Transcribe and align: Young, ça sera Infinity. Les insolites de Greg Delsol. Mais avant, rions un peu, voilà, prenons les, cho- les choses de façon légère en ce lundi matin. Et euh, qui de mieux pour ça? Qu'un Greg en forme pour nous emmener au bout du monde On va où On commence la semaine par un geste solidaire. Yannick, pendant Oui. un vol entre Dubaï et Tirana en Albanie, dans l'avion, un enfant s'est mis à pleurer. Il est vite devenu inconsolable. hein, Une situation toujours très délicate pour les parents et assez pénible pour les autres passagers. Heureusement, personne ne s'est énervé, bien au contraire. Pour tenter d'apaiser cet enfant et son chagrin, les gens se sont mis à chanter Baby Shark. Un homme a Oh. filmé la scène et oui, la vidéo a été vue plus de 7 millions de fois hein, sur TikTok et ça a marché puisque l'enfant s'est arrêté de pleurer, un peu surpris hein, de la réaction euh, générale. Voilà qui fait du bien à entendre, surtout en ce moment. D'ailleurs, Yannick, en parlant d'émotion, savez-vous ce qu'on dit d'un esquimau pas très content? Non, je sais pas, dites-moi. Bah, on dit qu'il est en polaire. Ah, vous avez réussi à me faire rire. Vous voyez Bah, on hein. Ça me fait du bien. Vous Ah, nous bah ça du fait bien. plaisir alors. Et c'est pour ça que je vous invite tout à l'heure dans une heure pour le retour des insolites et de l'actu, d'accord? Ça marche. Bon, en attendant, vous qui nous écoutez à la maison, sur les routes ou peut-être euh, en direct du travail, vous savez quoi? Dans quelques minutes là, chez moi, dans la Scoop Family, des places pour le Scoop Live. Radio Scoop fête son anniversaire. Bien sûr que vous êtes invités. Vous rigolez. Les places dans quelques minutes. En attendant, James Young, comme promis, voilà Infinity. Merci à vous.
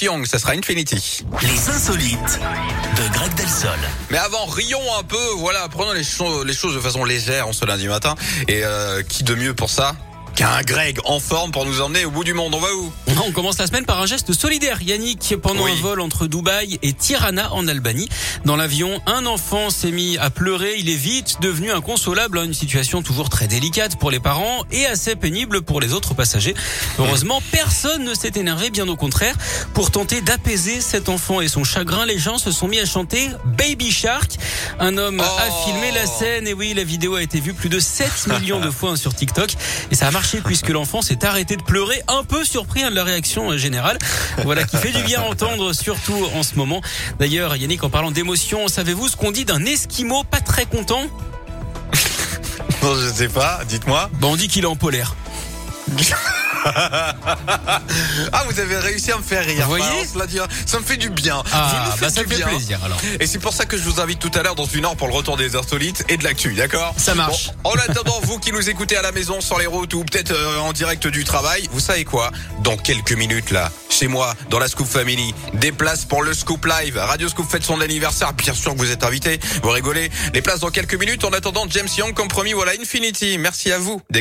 Young, 0.00 0.24
ça 0.26 0.38
sera 0.38 0.52
Infinity. 0.52 1.24
Les 1.42 1.68
insolites 1.70 2.40
de 2.96 3.12
Greg 3.14 3.34
Delsol. 3.34 3.70
Mais 4.10 4.18
avant, 4.18 4.46
rions 4.46 4.80
un 4.98 5.02
peu, 5.02 5.16
voilà, 5.36 5.68
prenons 5.68 5.92
les, 5.92 6.04
cho- 6.04 6.44
les 6.44 6.54
choses 6.54 6.74
de 6.74 6.80
façon 6.80 7.04
légère 7.04 7.46
en 7.48 7.52
ce 7.52 7.64
lundi 7.64 7.88
matin. 7.88 8.14
Et 8.48 8.64
euh, 8.64 9.02
qui 9.02 9.22
de 9.24 9.34
mieux 9.34 9.54
pour 9.54 9.70
ça? 9.70 9.94
Qu'un 10.34 10.62
Greg 10.62 10.98
en 11.04 11.20
forme 11.20 11.50
pour 11.52 11.64
nous 11.66 11.80
emmener 11.80 12.04
au 12.04 12.10
bout 12.10 12.24
du 12.24 12.34
monde 12.34 12.54
On 12.54 12.60
va 12.60 12.74
où 12.74 12.92
On 13.26 13.32
commence 13.32 13.58
la 13.58 13.66
semaine 13.66 13.84
par 13.84 14.00
un 14.00 14.06
geste 14.06 14.32
solidaire. 14.32 14.80
Yannick, 14.82 15.34
pendant 15.42 15.64
Oui. 15.64 15.72
un 15.78 15.82
vol 15.82 16.00
entre 16.00 16.26
Dubaï 16.26 16.78
et 16.82 16.92
Tirana 16.92 17.52
en 17.52 17.68
Albanie, 17.68 18.08
dans 18.44 18.56
l'avion, 18.56 19.00
un 19.06 19.26
enfant 19.26 19.70
s'est 19.70 19.90
mis 19.90 20.16
à 20.18 20.30
pleurer. 20.30 20.74
Il 20.78 20.88
est 20.88 20.96
vite 20.96 21.36
devenu 21.40 21.70
inconsolable. 21.70 22.38
hein, 22.38 22.44
Une 22.44 22.54
situation 22.54 23.02
toujours 23.02 23.28
très 23.28 23.46
délicate 23.46 23.96
pour 23.96 24.10
les 24.10 24.20
parents 24.20 24.64
et 24.70 24.86
assez 24.86 25.14
pénible 25.16 25.62
pour 25.62 25.80
les 25.80 25.92
autres 25.92 26.14
passagers. 26.14 26.54
Heureusement, 26.98 27.42
personne 27.52 28.04
ne 28.04 28.14
s'est 28.14 28.32
énervé, 28.36 28.70
bien 28.70 28.88
au 28.88 28.96
contraire. 28.96 29.34
Pour 29.74 29.90
tenter 29.90 30.20
d'apaiser 30.20 30.80
cet 30.80 31.08
enfant 31.08 31.40
et 31.40 31.48
son 31.48 31.64
chagrin, 31.64 32.06
les 32.06 32.18
gens 32.18 32.38
se 32.38 32.50
sont 32.50 32.68
mis 32.68 32.78
à 32.80 32.86
chanter 32.86 33.28
Baby 33.44 33.90
Shark. 33.92 34.32
Un 34.80 34.96
homme 34.96 35.20
a 35.20 35.24
Oh. 35.48 35.64
filmé 35.66 35.90
la 35.92 36.06
scène 36.06 36.46
et 36.46 36.54
oui, 36.54 36.72
la 36.74 36.84
vidéo 36.84 37.14
a 37.16 37.22
été 37.22 37.40
vue 37.40 37.54
plus 37.54 37.68
de 37.68 37.78
7 37.80 38.26
millions 38.28 38.60
de 38.60 38.70
fois 38.78 38.90
hein, 38.92 38.96
sur 38.96 39.14
TikTok 39.14 39.54
et 39.90 39.94
ça 39.94 40.08
a 40.08 40.10
marché 40.22 40.40
puisque 40.40 40.68
l'enfant 40.68 41.02
s'est 41.02 41.24
arrêté 41.24 41.56
de 41.56 41.64
pleurer, 41.64 42.00
un 42.06 42.22
peu 42.22 42.44
surpris 42.44 42.84
hein, 42.84 42.90
de 42.90 42.94
la 42.94 43.02
réaction 43.02 43.50
euh, 43.50 43.56
générale. 43.56 43.98
Voilà 44.44 44.62
qui 44.62 44.76
fait 44.76 44.92
du 44.92 45.02
bien 45.02 45.20
à 45.20 45.24
entendre, 45.24 45.72
surtout 45.72 46.28
en 46.36 46.44
ce 46.44 46.54
moment. 46.54 46.80
D'ailleurs, 47.18 47.56
Yannick, 47.56 47.82
en 47.82 47.90
parlant 47.90 48.12
d'émotion, 48.12 48.68
savez-vous 48.68 49.08
ce 49.08 49.16
qu'on 49.16 49.32
dit 49.32 49.44
d'un 49.44 49.64
esquimau 49.64 50.22
pas 50.22 50.40
très 50.40 50.64
content? 50.64 51.08
Non, 52.84 52.94
je 52.94 53.12
sais 53.12 53.28
pas, 53.28 53.62
dites-moi. 53.66 54.10
Bah, 54.20 54.28
on 54.30 54.36
dit 54.36 54.46
qu'il 54.46 54.62
est 54.62 54.68
en 54.68 54.76
polaire. 54.76 55.16
Ah, 56.64 58.44
vous 58.48 58.58
avez 58.60 58.76
réussi 58.78 59.12
à 59.12 59.16
me 59.18 59.22
faire 59.22 59.44
rire. 59.44 59.62
Vous 59.64 59.68
voyez 59.70 59.84
Bah, 60.14 60.24
on 60.36 60.40
hein. 60.42 60.48
Ça 60.66 60.78
me 60.78 60.84
fait 60.84 60.96
du 60.96 61.10
bien. 61.10 61.36
Vous 61.44 61.50
Ah, 61.52 61.90
nous 61.94 62.00
bah 62.00 62.10
ça 62.10 62.22
du 62.22 62.28
fait 62.28 62.36
bien. 62.36 62.46
plaisir 62.48 62.78
alors. 62.84 62.98
Et 63.20 63.26
c'est 63.26 63.38
pour 63.38 63.52
ça 63.52 63.64
que 63.64 63.76
je 63.76 63.82
vous 63.82 64.00
invite 64.00 64.18
tout 64.18 64.30
à 64.38 64.42
l'heure 64.42 64.54
dans 64.54 64.64
une 64.66 64.84
heure 64.84 64.96
pour 64.96 65.08
le 65.08 65.14
retour 65.14 65.36
des 65.36 65.56
insolites 65.56 66.04
et 66.08 66.16
de 66.16 66.24
l'actu, 66.24 66.54
d'accord? 66.54 66.94
Ça 66.96 67.14
marche. 67.14 67.50
Bon, 67.64 67.70
en 67.70 67.74
attendant, 67.74 68.20
vous 68.22 68.38
qui 68.38 68.52
nous 68.52 68.68
écoutez 68.68 68.96
à 68.96 69.02
la 69.02 69.12
maison, 69.12 69.40
sur 69.40 69.58
les 69.58 69.66
routes 69.66 69.94
ou 69.94 70.04
peut-être 70.04 70.32
euh, 70.32 70.58
en 70.58 70.72
direct 70.72 71.06
du 71.06 71.24
travail, 71.24 71.68
vous 71.72 71.80
savez 71.80 72.04
quoi? 72.04 72.30
Dans 72.60 72.76
quelques 72.76 73.12
minutes 73.12 73.50
là, 73.50 73.70
chez 73.88 74.08
moi, 74.08 74.34
dans 74.50 74.58
la 74.58 74.68
Scoop 74.68 74.86
Family, 74.88 75.34
des 75.54 75.72
places 75.72 76.04
pour 76.04 76.22
le 76.22 76.34
Scoop 76.34 76.64
Live. 76.66 76.98
Radio 76.98 77.28
Scoop 77.28 77.50
fête 77.50 77.64
son 77.64 77.80
anniversaire. 77.80 78.32
Bien 78.34 78.54
sûr 78.54 78.72
que 78.74 78.78
vous 78.78 78.90
êtes 78.90 79.04
invités. 79.04 79.40
Vous 79.62 79.70
rigolez. 79.70 80.10
Les 80.34 80.42
places 80.42 80.60
dans 80.60 80.70
quelques 80.70 80.94
minutes. 80.94 81.24
En 81.24 81.30
attendant, 81.32 81.64
James 81.68 81.88
Young, 81.96 82.12
comme 82.14 82.28
promis, 82.28 82.52
voilà 82.52 82.72
Infinity. 82.80 83.38
Merci 83.38 83.72
à 83.72 83.78
vous. 83.78 84.02